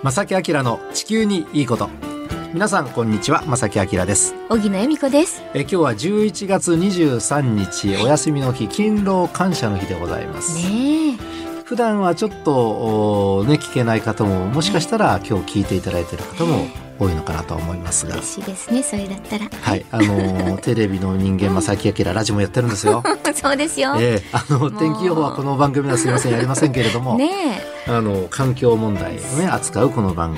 [0.00, 1.90] 正木明の地球にいいこと。
[2.54, 3.42] 皆さんこんにちは。
[3.46, 4.32] 正木明です。
[4.48, 5.42] 小木野恵美子です。
[5.54, 10.56] え今日は11月23日お休みの日勤労感謝の日でございます。
[10.56, 11.18] ね
[11.64, 16.68] 普段はちょっとね聞けない方ももしかしたら今日聞いていただいている方も
[16.98, 18.14] 多いのかなと思いますが。
[18.14, 19.48] 嬉しいですねそれだったら。
[19.60, 23.02] はいあの テレビの人間正木明ラジオもやってるんですよ。
[23.34, 30.36] そうですよ、ええあの天気予報はこの番組はすみませんやりませんけれども、ねあの環境問題をね扱うこの番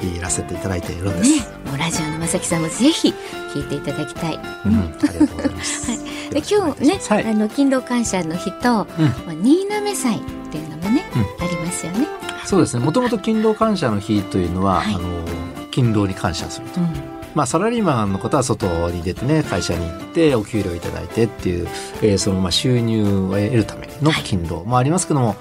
[0.00, 0.20] 組にい。
[0.20, 3.12] らせていただいているんです、ねもうラジオの正木さんもぜひ
[3.52, 4.34] 聞いていただきたい、
[4.66, 5.90] うん、ありがとうございます。
[5.90, 6.00] はい。
[6.30, 7.24] で今日ね、はい。
[7.24, 8.86] あの勤労感謝の日と、ま
[9.28, 12.06] あ、新滑祭っていうのもね、うありますよね、
[12.44, 12.84] そうですね。
[12.84, 14.94] もともと勤労感謝の日というのは、はい。
[14.94, 15.45] あの
[15.76, 16.80] 勤労に感謝すると。
[16.80, 21.68] うんまあサラリーマンの方は外に出てね会社に行ってお給料いただいてっていう、
[22.00, 25.36] えーそのまあ収入を得るための勤労もありますけども、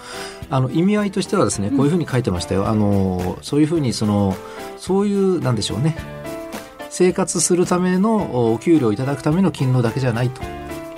[0.50, 2.68] あの意味合いとしてはですねこういうふうに書いてましたよ。
[2.68, 4.36] あのそういうふうにその
[4.78, 5.96] そういうなんでしょうね
[6.90, 10.42] 生活するためのお給料をいただくための勤労だけじゃないと。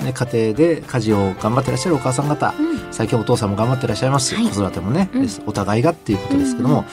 [0.03, 2.93] ね、家庭で家事を頑張ってらっしゃるお母さん方、うん。
[2.93, 4.47] 最近お父さんも頑張ってらっしゃいます、はい。
[4.47, 5.27] 子育てもね、うん。
[5.45, 6.85] お互いがっていうことですけども、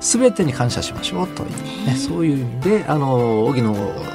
[0.00, 1.50] 全てに感謝しましょうという、
[1.86, 3.74] ねねそういう意味であの荻野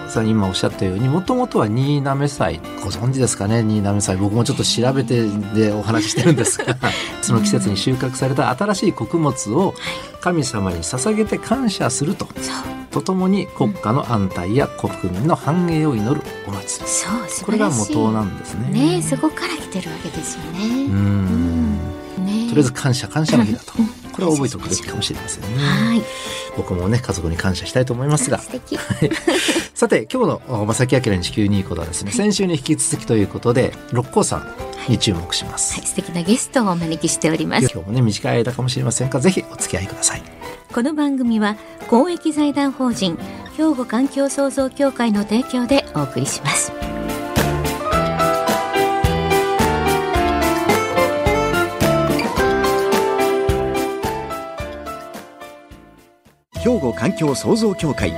[0.10, 3.62] さん今おっしゃったようにもともとは新滑祭ご存知ですかね？
[3.62, 4.18] 新滑祭。
[4.18, 6.78] 僕もちょっと調べてでお話ししてるんですが
[7.22, 9.73] その季節に収穫された新しい穀物を
[10.22, 12.28] 神様に捧げて感謝すると。
[12.42, 16.90] そうとともに国家の安泰や国民の繁栄を祈るお祭り。
[16.90, 18.70] そう素これが元なんですね。
[18.70, 21.76] ねそこから来てるわけですようね、ん。
[21.76, 22.48] ね。
[22.48, 23.73] とりあえず感謝感謝の日だと。
[23.78, 23.88] うん。
[24.14, 25.62] これは覚えておくべきかもしれませんね。
[25.62, 26.02] はい。
[26.56, 28.40] 僕もね家族に感謝したいと思いますが。
[29.76, 34.48] さて今日の正木明に地球にいいことはですね先週に引き続きということで六甲山
[34.88, 37.70] に注目します、はい、素敵なゲストをお招きしております。
[37.73, 40.45] 今日もね短い間かもしれませんがぜひお付き合いください
[40.76, 41.56] この番組は
[41.90, 43.18] 公益財団法人
[43.56, 46.73] 兵庫環境創造協会の提供でお送りします。
[56.55, 58.11] 兵庫環境創造協会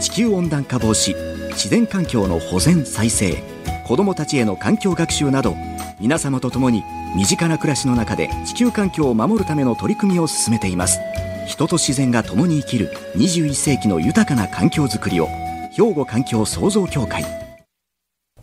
[0.00, 1.16] 地球温暖化防止
[1.54, 3.42] 自然環境の保全再生
[3.88, 5.56] 子どもたちへの環境学習など
[5.98, 6.84] 皆様と共に
[7.16, 11.00] 身近な暮らしの中で地球環境を守るための取り組みを進めています。
[11.46, 15.28] 人と自然が共に生きる21世紀の豊かな環境づくりを
[15.72, 17.24] 兵庫環境創造協会。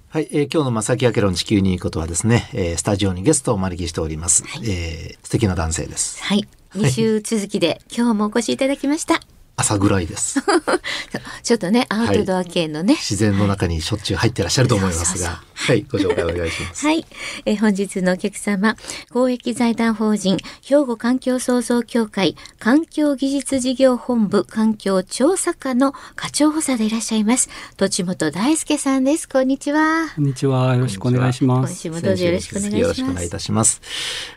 [0.08, 6.22] はい、えー今日の正木明の地球にいいことはですね、えースタジオにゲストをお招きしております、えー素敵な男性です。
[6.24, 6.48] はい。
[6.76, 9.20] 2週続きで今日もお越しいただきました。
[9.56, 10.42] 朝ぐらいです。
[11.44, 12.96] ちょっとねアウトドア系のね。
[12.96, 16.88] 自然の中にしょっちゅう入ってらっしゃると思いますそうそうがはいご紹介お願いします。
[16.88, 17.06] はい、
[17.46, 18.76] えー本日のお客様
[19.12, 29.30] 公益財団法人兵庫環境創造協会環境技術事業本部環境調査課の課長補佐でいらっしゃいます土本大輔さんです。
[29.30, 30.08] こんにちは。
[30.16, 30.76] こんにちは。
[30.76, 31.72] よろしくお願いします。
[31.72, 32.82] 今週もどうぞよろしくお願いします。
[32.82, 33.82] よろしくお願いいたします。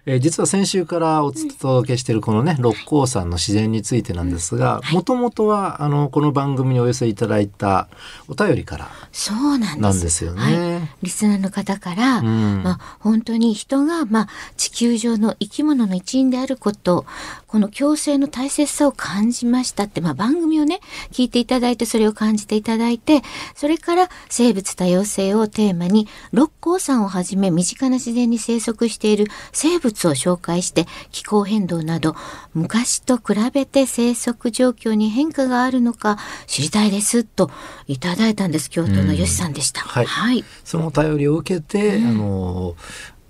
[0.05, 7.89] えー実は先週からお届けしているこのね、六甲山の自然についてなんですが、もともとはあのこの番組にお寄せいただいた
[8.29, 9.79] お便りからそうなんです。
[9.81, 10.41] なんですよね。
[10.41, 12.63] はい、リスナーの方から、ん。
[12.63, 17.07] まあ、本当に人が、まあ、地球上の生き物の一員であること
[17.47, 20.81] この共生の大切さを感じましたって、まあ、番組をね
[21.13, 23.23] 聞いていただいてそれを感じていただいて
[23.55, 32.17] それから生物多様性をテーマに六甲山をはじめ身近な自然に生息している生物を紹介して気候変動など
[32.55, 37.51] 昔と比べて生息状況に変化があるのか知りたいですと
[37.87, 38.71] いただいたんです。
[38.71, 39.83] 京都の吉さんでした。
[39.83, 40.07] はい。
[40.07, 40.45] はい。
[40.65, 42.77] そのお便りを受けて、あの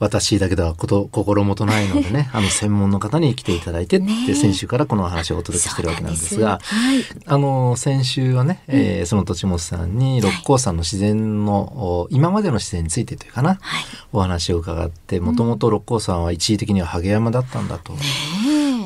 [0.01, 13.85] 私だけではこと心もとないのでね あの専門の方に来ていただいてって、先週からこのお話をお届けしてるわけなんですがそうなんですあの先週はね、えーその土本さんに六甲山の自然の、お今までの自然についてというかな、はい。
[14.13, 17.95] お話を伺ってもともと六甲山は一時的にはハゲ山だったんだと。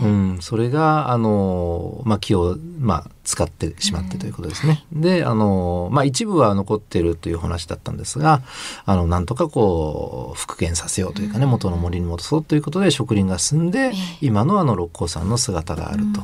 [0.01, 4.85] ねうん、それがあの、まあ、木を、まあ、使ってしまってということですね。
[4.93, 8.43] であの、まあ、一部は残ってるという話だったんですが
[8.85, 16.23] あのなんとかこう復元させようというかね、元の森に戻そうということで植林が進んで、今のあの六甲山の姿があると。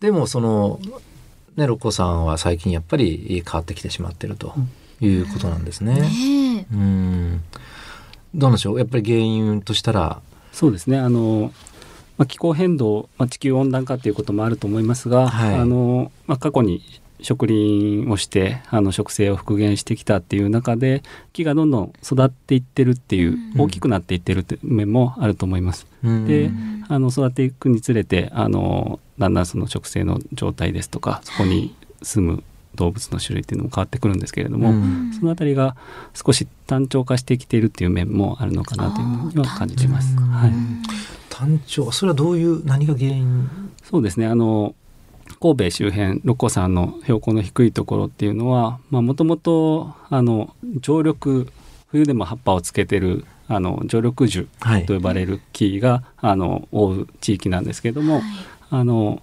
[0.00, 0.80] でもその、
[1.56, 4.54] ね、六甲山は最近やっぱり変わってきてしまってると
[5.00, 6.00] いうことなんですね。
[6.00, 6.74] ねえ。
[6.74, 7.42] うん。
[8.34, 8.78] どうなんでしょう？
[8.78, 10.22] やっぱり原因としたら。
[10.52, 10.98] そうですね。
[10.98, 11.52] あの、
[12.20, 15.54] まあ、気候変動、まあ、地球温暖化ということもあると思いますが、はい。
[15.54, 16.82] あの、まあ、過去に
[17.22, 21.02] 植林をしてあの植生を復元してきたっていう中で
[21.32, 23.60] 木がどんどん育っていってるっていう、うん。
[23.62, 25.86] 大きくなっていってるっていう面もあると思います。
[26.04, 26.26] うん。
[26.26, 26.50] で
[26.88, 32.44] あの育っていくにつれてあのだんだんその植生の状態ですとかそこに住む
[32.74, 35.12] 動物の種類っていうのも変わってくるんですけれども、うん。
[35.18, 35.74] そのあたりが
[36.12, 40.14] 少し単調化してきているっていう面もあるのかなというふうには感じます。
[40.16, 40.52] はい、
[41.40, 41.90] 単調。
[41.90, 43.48] それはどういう何が原因？
[43.82, 44.26] そうですね。
[44.26, 44.74] あの
[45.40, 49.94] 神戸周辺六甲山の標高の低いところっていうのはもともと
[50.80, 51.46] 常緑
[51.88, 54.86] 冬でも葉っぱをつけてるあの常緑樹はい。
[54.86, 58.22] と呼ばれる木があの覆う地域なんですけれども、はい。
[58.70, 59.22] あの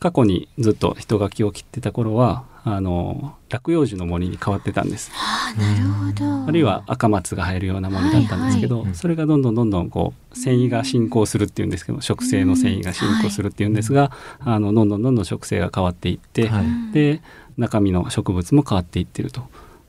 [0.00, 5.10] 過去にずっと人が木を切ってた頃はあの落葉樹の森に変わってたんです。
[5.14, 17.20] あなるほどあるいは赤松が生えるような森だったんですけど、はいはいそれがどんどんどんどんこう繊維が進行するっていうんですけど植生の繊維が進行するっていうんですが、あのどんどんどんどん植生が変わっていって、はいで
[17.56, 19.42] 中身の植物も変わっていってると。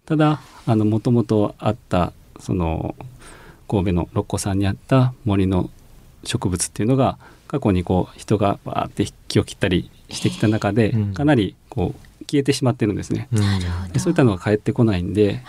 [0.05, 2.95] ただあのもともとあったその
[3.67, 5.69] 神戸の六甲山にあった森の
[6.23, 7.17] 植物っていうのが
[7.47, 13.27] 過去にこう人がバーって木を切ったりしてきた中でうんかなりこう消えてしまってるんですね。
[13.97, 15.41] そういったのが返ってこないんで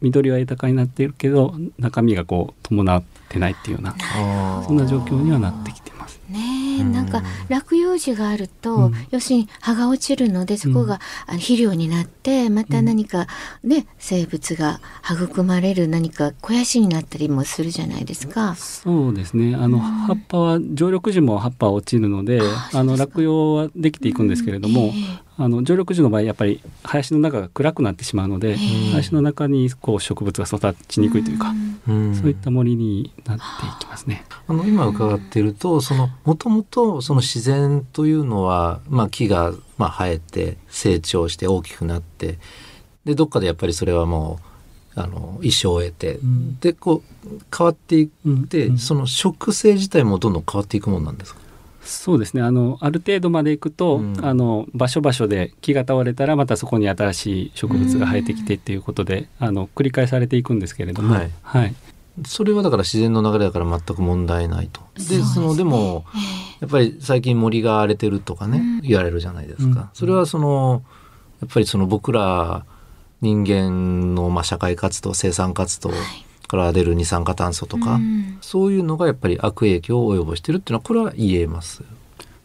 [0.00, 3.96] 緑は豊かになっているけど中身がこう伴ってないっていうような
[4.64, 6.20] そんな状況にはなってきてます。
[6.28, 8.94] ねなんか落葉樹があると、うん。
[9.10, 13.26] 要するに葉が落ちるのでそこが、肥料になってまた何か
[13.64, 18.54] ね、生物が育まれる何か肥やしになったりもするじゃないですか。
[18.54, 19.56] そうですね。
[19.56, 22.40] あの葉っぱは常緑樹も葉っぱは落ちるので
[22.72, 24.88] あの落葉はできていくんですけれども、え
[25.24, 28.56] えあの常緑樹の場合やっぱり林の中が暗くなってしまうので、え
[28.90, 31.54] 林の中にこう植物が育ちにくいというか、
[31.86, 32.14] うん。
[32.16, 33.46] そういった森になってい
[33.78, 34.24] きますね。
[34.48, 42.38] あの今伺っているとそのもともとその自然というのは、まあ、木がまあ生えて成長して大きくなって
[43.04, 44.40] でどっかでやっぱりそれはも
[44.96, 46.58] うあの一生を得て、ん。
[46.58, 48.08] でこう変わっていっ
[48.48, 48.78] て、うん。
[48.78, 51.40] その植生自体もどんどん変わっていくもんなんですか？
[51.88, 52.42] そうですね。
[52.42, 54.24] あのある程度までいくと、うん。
[54.24, 61.30] あの場所場所で木が倒れたらまたそこに新しい植物が生えてきてっていうことで、あの繰り返されていくんですけれども、はい。
[61.42, 61.74] はい、
[62.26, 64.80] それはだから自然の流れだから全く問題ないと。
[64.96, 65.24] でそうですね。
[65.34, 66.04] そのでも
[66.60, 68.80] やっぱり最近森が荒れてるとかね、うん。
[68.82, 69.88] 言われるじゃないですか、うん。
[69.94, 70.82] それはその
[71.40, 72.64] やっぱりその僕ら
[73.20, 75.90] 人間のまあ社会活動生産活動
[76.48, 78.38] から出る二酸化炭素とか、うん。
[78.40, 81.82] そういうのがやっぱり悪影響を及ぼしてるっていうのはこれは言えます。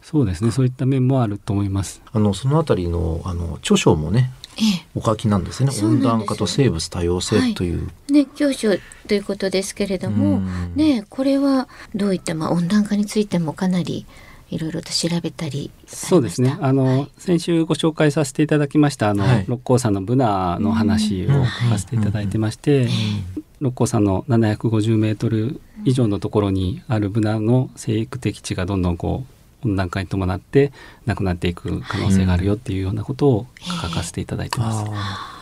[0.02, 0.50] そうですね。
[0.50, 2.02] そういった面もあると思います。
[2.12, 5.70] あのそのあたりのあの著書もねえお書きなんですね。
[5.82, 7.90] 温暖化と生物多様性という。
[8.10, 8.70] えね教書
[9.08, 10.72] ということですけれども、うん。
[10.76, 14.06] ねこれはどういった、まあ、温暖化についてもかなり
[14.50, 16.56] いろいろと調べたりそうですね。
[16.60, 19.44] あの、先週ご紹介させていただきましたあの、はい。
[19.48, 21.46] 六甲山のブナの話をうん。
[21.46, 22.88] 書かせていただいてまして、
[23.64, 29.24] 六甲山の750メートル以上のところにあるブナの生育的地がどんどんこ
[29.62, 30.70] う温暖化に伴って
[31.06, 34.76] なくなっていく可能性があるよっていうようなことを書かせていただいてます。
[34.76, 34.96] ああなる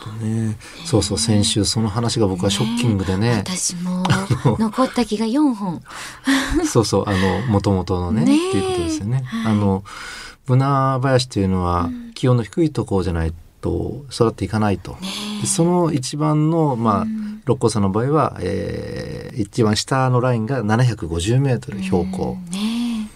[0.05, 0.57] ほどね。
[0.85, 3.43] そうそう先週その話が僕はショッキングでね。
[3.45, 4.03] 私も
[4.57, 5.81] 残った気が4本
[6.65, 9.23] そうそうあの元々のねねえっていうことですよね。
[9.25, 9.83] はいあの
[10.45, 14.95] ブナ林というのは気温の低いところじゃないと育っていかないと。
[15.41, 22.37] でその一番のまあ六甲山の場合は、えー一番下のラインが750メートル標高。
[22.51, 23.09] ね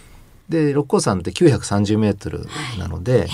[0.48, 2.46] で六甲山って930メートル
[2.78, 3.28] なので、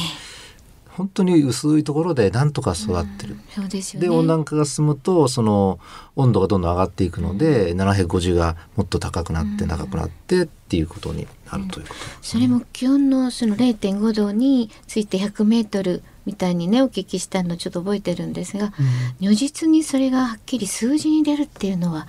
[0.89, 3.37] 本当に薄いところでなんとか育ってる。
[3.51, 4.09] そうですよね。
[4.09, 5.79] で温暖化が進むとその
[6.17, 18.73] 温度がどんどん上がっていくので、750がもっと高くなって長くなってっていうことになるということなんそれも気温のその0.5度について100メートルみたいにねお聞きしたのちょっと覚えてるんですが、
[19.21, 22.07] 如実にそれがはっきり数字に出るっていうのは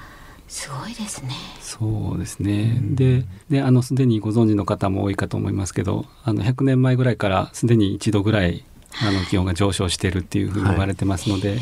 [0.48, 1.32] すごいですね。
[1.60, 2.80] そうですね。
[2.82, 8.64] で、で、あの、すでにご存知の方も多いかと思いますけど、あの、100年前ぐらいからすでに1度ぐらい、
[9.02, 11.58] あの、気温が上昇しているっていうふうに言われてますので、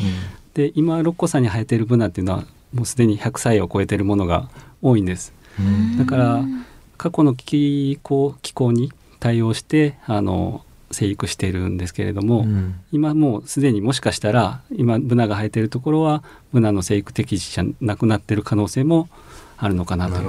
[0.54, 2.44] で、今、六甲山に生えているブナっていうのは、
[2.74, 4.50] もうすでに100歳を超えているものが
[4.82, 5.34] 多いんです。
[5.60, 6.46] うんだから、
[6.98, 12.76] 過去の気候、気候に対応して、あの、生育しているんですけれども、うん。
[12.92, 19.10] 今もうすでにもしかしたら今ブナが生えているところはブナの生育適地じゃなくなっている可能性も
[19.58, 20.22] あるのかなと考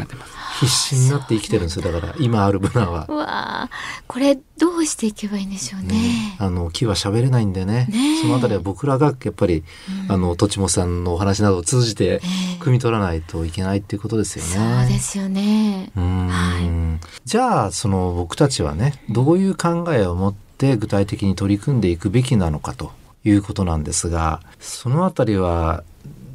[0.00, 0.32] えてます。
[0.60, 3.12] 必死になって生きてるんですよだから今あるブナはう。
[3.14, 3.26] わ
[3.64, 3.70] あ
[4.06, 6.36] これどうしていけばいいんでしょうね。
[6.38, 9.64] あの木は喋れないんでねねえそのあたりは僕らがやっぱり、
[10.06, 14.86] うんあのとちもさんのお話などを通じてええ汲み取らないといけないっていうことですよね。
[14.86, 15.90] そうですよね。
[15.96, 22.92] うーんじゃあその僕たちはねどういう考えを持って具体的に取り組んでいくべきなのかと
[23.24, 25.82] いうことなんですがそのあたりは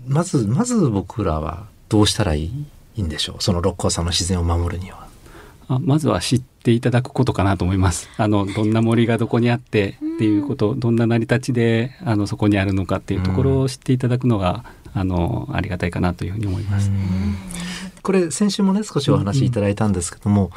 [0.07, 2.47] まずまず僕らはどうしたらいい
[2.95, 3.43] いいんでしょう？
[3.43, 5.07] その六甲山の自然を守るには。
[5.67, 8.09] あまずは知っていただくことかなと思います。
[8.17, 16.91] あのどんな森がどこにあってっていうこと、どんな成り立ちであのそこにあるのかっていうところを知っていただくのが、あのありがたいかなというふうに思います。
[18.01, 20.51] これ先週もね少しお話しいただいたんですけども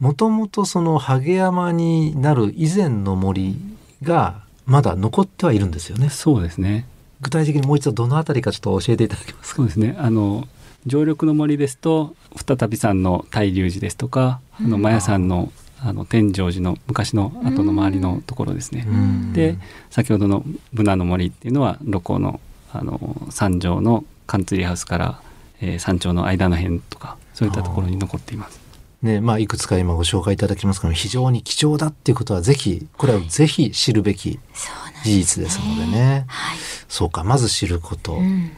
[0.00, 3.56] もともとその萩山になる以前の森
[4.02, 6.86] がまだ残ってはいるんですよねそうですね。
[7.20, 9.56] 具体的にもう一度どのあたりかちょっと教えていただけますか？
[9.58, 9.94] そうですね。
[9.96, 10.46] あの
[10.86, 12.14] 常緑の森ですと
[12.46, 15.52] 再び山の大龍寺ですとか、あのマヤ山の
[15.84, 18.84] あの天井寺の昔の後の周りのところですね。
[18.88, 19.58] うんで
[19.90, 22.40] 先ほどのブナの森っていうのは六甲の
[22.72, 25.20] あの山上のカンツリーハウスから、
[25.60, 28.60] えー山頂の間の辺とかそういったところに残っています。
[29.02, 36.58] ねまあ、いくつか今ご紹介いただきますけど非常に貴重だっていうことはぜひこれはぜひ知るべきそうなんです事実ですのでねはい。
[36.88, 38.52] そうかまず知ること、うん。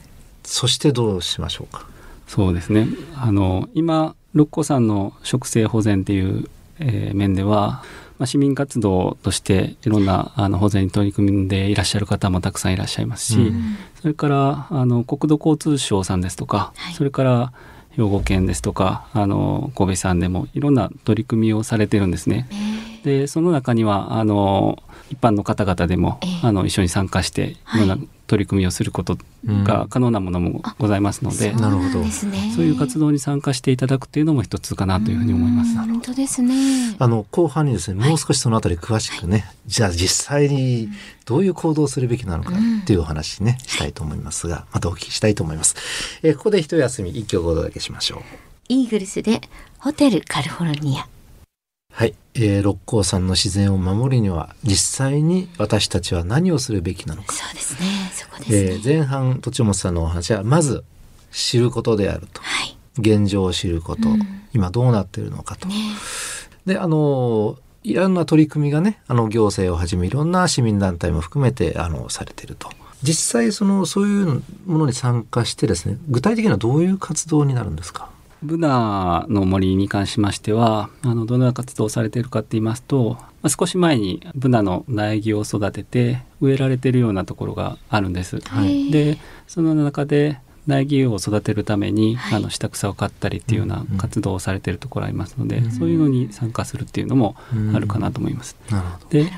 [0.45, 1.87] そしてどうしましょうか
[2.27, 2.89] そうですね。
[3.17, 7.83] あの今六甲山の植生保全っていう、えー面では、
[8.19, 17.53] まあ、市民活動としていろんなあの保全に取り組んでいらっしゃる方もたくさんいらっしゃいますし、うんそれからあの国土交通省さんですとか、はいそれから
[17.97, 22.49] 兵庫県ですとかあの神戸さんでもいろんな取り組みをされてるんですね。
[23.05, 26.47] でその中にはあの一般の方々でも、ええ。
[26.47, 27.79] あの一緒に参加してい。
[27.79, 32.53] ろんな取り組みをすることが可能なものもございますので、なるほどそうなんですね。
[32.57, 35.77] そういう活動に参加していただくっていうのも一つかなというふうに思います。
[35.77, 36.97] 本当ですね。
[36.99, 40.89] あの後半にですねもう少しそのあたり詳しくね、じゃあ実際に
[41.27, 45.77] どういう行動をするべきなのかっていうお話ね、したいと思いますがまたお聞きしたいと思います、
[46.23, 48.21] えーここで一休み一曲お届けしましょう。
[48.69, 49.43] イーグルスで
[49.79, 51.14] ホテルカリフォルニア。
[51.97, 57.87] はい、えー六甲山の自然を守るには実際に私たちは何をするべきなのか、そうですね。
[58.13, 58.59] そこですね。
[58.59, 60.83] えー前半栃本さんのお話はまず
[61.31, 62.77] 知ることであるとはい。
[62.99, 65.75] 現状を知ること、うん今どうなっているのかと、ね。
[66.65, 72.71] であのいろんな取り組みがねあの行政をはじめいろんな市民団体も含めてあのされていると
[73.03, 78.09] 実際そのそういうものに参加してですね具体的にはどういう活動になるんですか？
[78.45, 88.41] ブナの森に関しましてはあのどのような活動をされているかって言いますと、まあ、少し前にブナの苗木を育てて植えられているようなところがあるんです。
[88.41, 88.91] はい。
[88.91, 92.39] でその中で苗木を育てるために、はい。
[92.39, 95.71] あの下草を刈ったりっていうような活動をされているところありますので、うん。
[95.71, 97.37] そういうのに参加するっていうのも
[97.75, 98.57] あるかなと思います。
[98.71, 99.09] なるほど。
[99.09, 99.31] で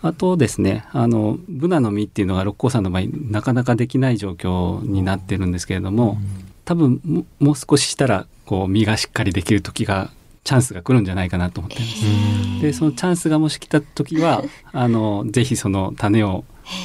[0.00, 6.18] あとですねあのブナの実っていうのが六甲山の場合なかなかできない状況になってるんですけれども、
[6.68, 10.10] 多分ももう少ししたらこう実がしっかりできる時が
[10.44, 12.04] チャンスが来るんじゃないかなと思ってるんです。
[12.04, 12.08] う
[12.58, 12.60] ん。
[12.60, 16.44] でそのチャンスがもし来た時は あのぜひその種を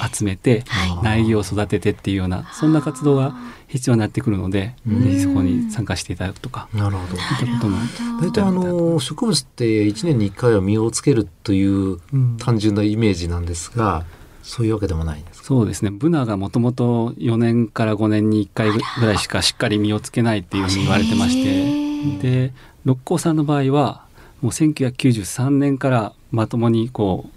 [0.10, 1.22] 集めてはい。
[1.26, 3.36] 苗木を育ててっていうようなそんな活動が
[3.68, 5.04] 必要になってくるのでうん。
[5.04, 7.18] ぜひそこに参加していただくとかなるほど。
[7.18, 7.78] そういったことも
[8.22, 12.38] 大体あの植物って1年に1回は実をつけるといううん。
[12.38, 14.06] 単純なイメージなんですが
[14.44, 15.46] そういうわけでもないんですか？
[15.48, 15.90] そうですね。
[15.92, 19.14] ブナがもともと4年から5年に1回ぐら。
[19.14, 22.54] いしかしっかり実をつけないっていうふうに言われてましへてーで
[22.86, 24.06] 六甲山の場合は
[24.42, 27.30] もう1993年からまともにこ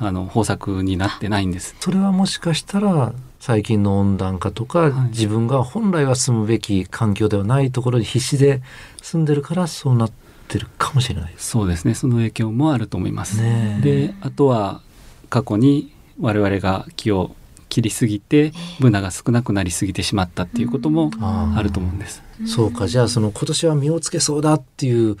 [0.00, 1.76] うあの豊作になってないんです。
[1.78, 4.92] それはもしかしたら最近の温暖化とか、い。
[5.10, 8.62] 自分が本来は住むべき環境ではないところに必死で
[9.02, 10.10] 住んでるからそうなっ
[10.48, 11.32] てるかもしれない。
[11.32, 11.50] です。
[11.50, 11.94] そうですね。
[11.94, 13.40] その影響もあると思います。
[13.42, 13.82] ねえ。
[13.82, 14.80] であとは
[15.28, 17.34] 過去に我々が木を
[17.74, 22.22] 切りすぎてブナが少なくなりすぎてしまったっていうこともあると思うんです。
[22.46, 25.16] そうかじゃあその今年は実をつけそうだっていう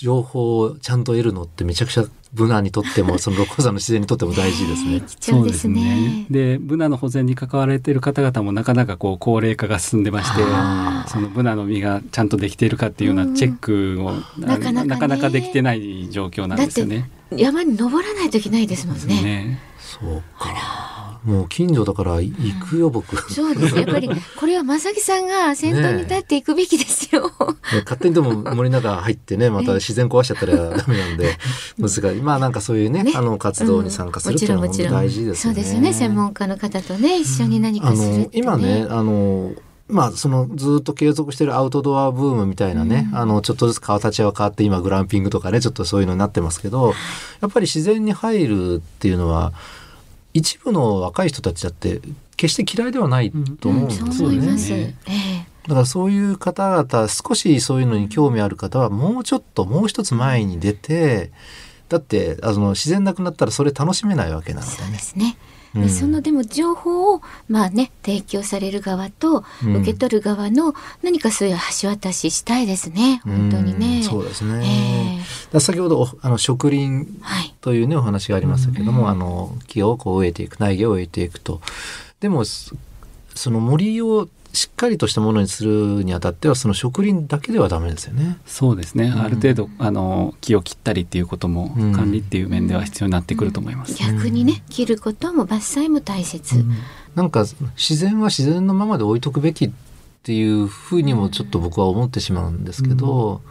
[0.00, 2.04] 情報をちゃんと得るのってめちゃくちゃ
[2.34, 5.02] ブナにとっても その六甲山の自然にとっても大事ですね。
[5.20, 6.26] 貴重ですね。
[6.28, 10.42] でブナの保全に関わられている方々もなかなかこう高齢化が進んでまして
[11.10, 17.10] そのブナの実がちゃんとできているかっていうようなチェックを、なかなかねなかなかできてない状況なんですよね。
[17.30, 19.22] 山に登らないといけないですもんね。
[19.22, 23.16] ねそうかもう近所だから行くよ僕。
[23.30, 23.76] そうです。
[23.76, 24.08] やっぱり
[24.38, 27.28] これは正木さんが先頭に立っていくべきですよ。
[27.28, 27.30] ね
[27.84, 31.36] 勝手にでも森の中入ってね また自然壊しちゃったらダメなんで
[31.78, 35.56] 難しいまあなんかそういうねねあの活動に参加するっていうのは大事ですよね。
[35.56, 35.92] そうですよね。
[35.92, 39.52] 専門家の方とね一緒に何かあするって、ねの今ねあの
[39.88, 46.92] まあそのずっと継続してるアウトドアブームみたいなね、あのちょっとずつ形は変わって今グランピングとかねちょっとそういうのになってますけど
[47.40, 49.52] やっぱり自然に入るっていうのは
[50.34, 52.00] 一部の若い人たちだって
[52.36, 54.12] 決して嫌いではないと思うんですよね。
[54.12, 54.68] そう思います。
[54.68, 61.30] そうええだからそういう方々少しそういうのに興味ある方はもうちょっともう一つ前に出て
[61.90, 65.36] だってあの自然なくなったらそれ楽しめないわけなのでそうねですね。
[65.74, 65.82] うん。
[65.82, 69.76] でそのでも情報をまあね提供される側とうん。
[69.76, 73.98] 受け取る側の何かそういう橋渡ししたいですね、本当にね。
[73.98, 74.02] うん。
[74.02, 74.64] そうですね。
[74.64, 75.18] ええ。
[75.18, 77.54] だから先ほどおあの植林はい。
[77.60, 81.60] というねお話がありましたけども、うんあの木をこう植えていく苗木を植えていくと。
[82.20, 82.74] でもそ
[83.34, 88.38] その森をしっかりとしたものにするにあたってはその植林だけではダメですよね。
[88.46, 93.94] そうですね、んある程度あの木を切ったりっていうことも、うん管理っていう面では必要になってくると思います。
[93.94, 96.64] 逆にね切ることも伐採も大切。
[97.14, 97.44] なんか
[97.76, 99.70] 自然は自然のままで置いとくべきっ
[100.22, 103.42] ていうふうにもちょっと僕は思ってしまうんですけど、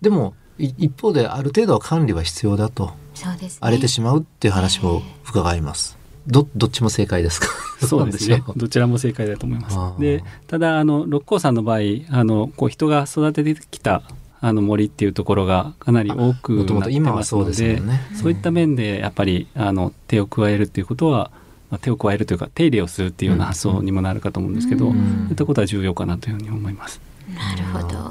[0.00, 3.58] でもい一方である程度は管理は必要だとそうですね。
[3.60, 6.01] 荒れてしまうっていう話も伺います。
[6.26, 7.48] どどっちも正解ですか？
[7.86, 10.00] そうですねどちらも正解だと思います。
[10.00, 11.78] でただあの六甲山の場合
[12.10, 14.02] あのこう人が育ててきた
[14.40, 18.00] あの森っていうところがかなり多くなって今はそうますのでですよね。
[18.14, 21.30] そういった面でやっぱりあの手を加えるっていうことは、
[21.70, 27.00] まあ、手を加えるというか手入れをするっていうような発想にもなるかと思うんですけど、うんそういったことは重要かなというふうに思います。
[27.34, 28.01] なるほどえ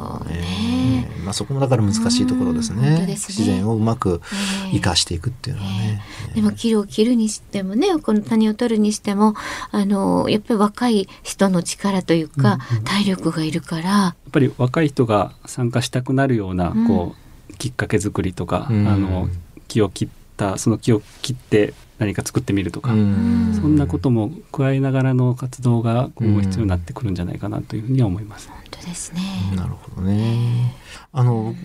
[0.82, 1.12] ね。
[1.18, 3.06] えまあそこもだから難しいところですね。
[3.06, 3.36] ですね。
[3.38, 6.02] 自然をうまくええ生かしていくっていうのはね。
[6.36, 9.36] でも木を切るにしてもねこの種を取るにしても
[9.72, 13.90] あのやっぱり若い人の力というか、体力がいるから。
[13.90, 16.88] やっぱり若い人が参加したくなるような、うん。
[16.88, 17.16] こ
[17.50, 18.88] うきっかけ作りとか、うん。
[18.88, 19.30] あの
[19.68, 20.08] 木を切っ
[20.38, 23.58] たその木を切って何か作ってみるとか、うん。
[23.60, 26.36] そんなことも加えながらの活動が今うん。
[26.38, 28.50] 後必要になってくるんじゃないかなというふうには思います。
[28.80, 29.22] ですね。
[29.56, 30.76] なるほどね。
[31.12, 31.56] あの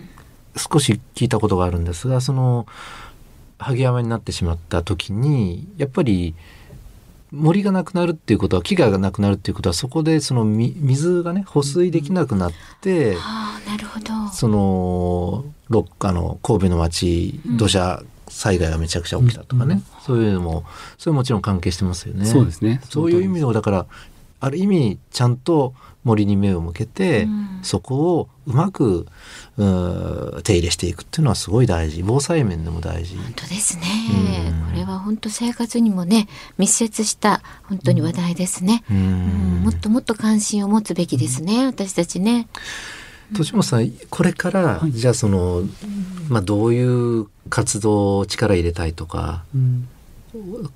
[0.55, 2.67] 少し聞いたことがあるんですが、その
[3.59, 6.35] 萩山になってしまった時にやっぱり
[7.31, 14.05] 森がなくなるっていうことは木がなくなるっていうことはそこでそのみ水がね保水できなくなって、はあなるほど。
[14.33, 20.63] そのロッあの神戸の町うん土砂災害がめちゃくちゃ起きたとかね、うんそういうのも
[20.97, 22.25] それもちろん関係してますよね。
[22.25, 22.81] そうですね。
[22.89, 23.85] そういう意味でもだから
[24.39, 25.73] ある意味ちゃんと
[26.07, 27.59] 森に目を向けて、うん。
[27.63, 29.07] そこをうまく
[29.57, 32.01] うー手入れしていくっていうのはすごい大事。
[32.03, 33.15] 防災面でも大事。
[33.17, 33.83] 本当ですね、
[34.51, 34.71] うん。
[34.71, 38.99] これは本当生活にもね密接した本当に話題ですね、ううん。
[39.59, 39.63] ん。
[39.63, 42.47] もっともっと関心を持つべきですね、私たちね。
[43.35, 45.63] 栃本さんこれから、じゃあその、
[46.29, 49.87] まあ、どういう活動を力入れたいとかうん。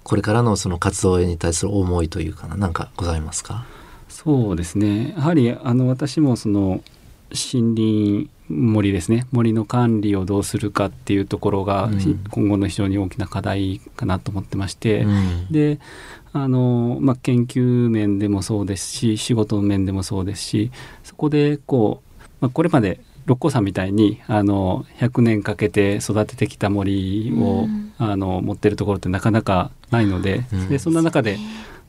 [0.04, 3.66] これからのその活動に対する思いというかな何かございますか？
[4.12, 5.14] そうですね。
[5.18, 6.82] やはりあの私もその
[7.32, 9.26] 森林森ですね。
[9.32, 12.24] 森の管理をどうするかっていうところが、うん。
[12.30, 15.48] 今後の非常に大きな課題かなと思ってまして、うん。
[15.50, 15.80] で
[16.34, 20.72] あの、まあ、研究面でもそうですし仕事の面でもそうですし
[21.04, 27.94] そこでこう、まあ、これまで六甲山みたいにあの100年かけて育ててきた森を、うん。
[27.98, 30.70] あの持ってるところってなかなかないので,、うん。
[30.70, 31.38] でそんな中で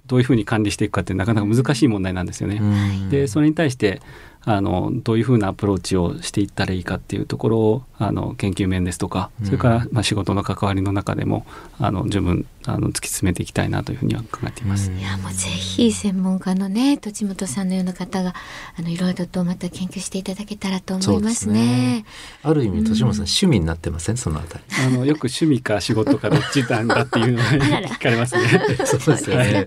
[0.06, 2.58] どういうふうに管理していくかってなかなか難しい問題なんですよね。
[2.60, 2.64] う
[3.06, 4.00] んでそれに対して
[4.44, 11.46] あのどういうふうなアプローチをしていったらいいかっていうところをあの研究面ですとかうんそれから、まあ、仕事の関わりの中でも
[11.78, 14.90] あの十分あの突き詰めていきたいなというふうには考えています。
[14.90, 18.34] うんいやもうぜひ専門家のね栃本さんのような方が
[18.76, 22.04] あのいろいろとまた研究していただけたらと思いますね。
[22.42, 24.64] ある意味栃本さん、趣味になってませんそのあたり。
[24.86, 28.42] あのよく趣味か仕事かどっちなんだっていうのを聞かれますね。
[28.86, 29.66] そうですよね。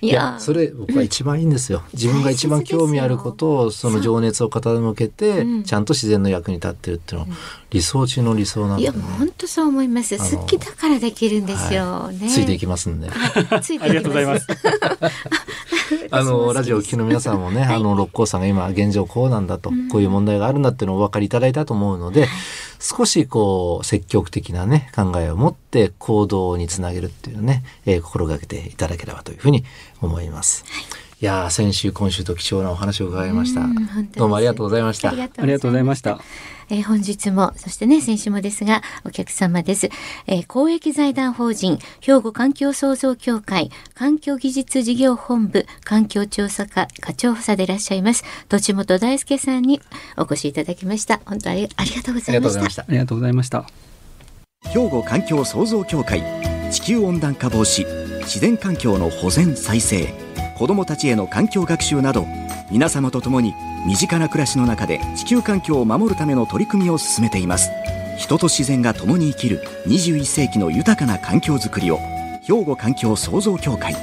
[0.00, 1.82] いやそれ僕は一番いいんですよ。
[1.92, 7.36] 自分が一番興味あることをその情熱を傾けて、うんちゃんと自然の役に立ってるっていうのは
[7.74, 10.14] 理想中の理想なんねやもう本当そう思います。
[10.14, 12.12] あの好きだからできるんですよ。
[12.12, 12.28] ね。
[12.28, 13.10] ついていきますんで。
[13.60, 14.46] ついてありがとうございます。
[16.12, 22.28] あのラジオを聴きの皆さんもね、あの六甲山が今現状こうなんだと、こういう問題があるんだっていうのをお分かりいただいたと思うので、
[22.78, 29.64] 少しこう積極的なね考えを持って行動につなげるっていうね、えー心がけていただければというふうに
[30.00, 30.64] 思います。
[30.64, 33.62] い、やー先週今週と貴重なお話を伺いました。
[34.16, 35.08] どうもありがとうございました。
[35.08, 36.20] ありがとうございました。
[36.70, 39.88] えー本日も、そしてね、先週もですが、お客様です。
[40.26, 49.80] えー公益財団法人、兵庫環境創造協会、環境技術事業本部、環境調査課課長補佐でいらっしゃいます、土本大輔さんに
[50.16, 51.20] お越しいただきました。
[51.24, 52.40] 本当にありがとうごありざいました。
[52.40, 52.86] がとうございましたあ。
[52.90, 53.64] りがとうございました。
[54.70, 56.22] 兵庫環境創造協会
[56.70, 57.84] 地球温暖化防止
[58.22, 60.12] 自然環境の保全再生
[60.54, 62.26] 子どもたちへの環境学習など
[62.70, 63.54] 皆様と共に
[63.86, 67.70] 身近な暮らしの中で地球環境を守るための取り組みを進めています
[68.16, 71.98] 人と自然が共に生きる21世紀の豊かな環境づくりを
[72.42, 73.94] 兵庫環境創造協会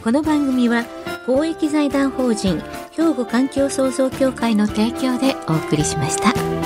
[0.01, 0.85] この番組は、
[1.25, 6.58] 公益財団法人、兵庫環境創造協会の提供でお送りしました。